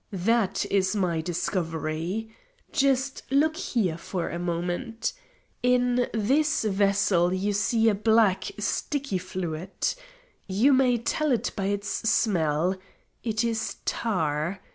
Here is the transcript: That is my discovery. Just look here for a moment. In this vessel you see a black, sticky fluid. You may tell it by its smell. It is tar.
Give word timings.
That 0.25 0.65
is 0.71 0.95
my 0.95 1.21
discovery. 1.21 2.35
Just 2.71 3.21
look 3.29 3.55
here 3.55 3.99
for 3.99 4.31
a 4.31 4.39
moment. 4.39 5.13
In 5.61 6.07
this 6.11 6.63
vessel 6.63 7.31
you 7.31 7.53
see 7.53 7.87
a 7.87 7.93
black, 7.93 8.45
sticky 8.57 9.19
fluid. 9.19 9.69
You 10.47 10.73
may 10.73 10.97
tell 10.97 11.31
it 11.31 11.51
by 11.55 11.65
its 11.65 11.87
smell. 12.09 12.77
It 13.23 13.43
is 13.43 13.75
tar. 13.85 14.59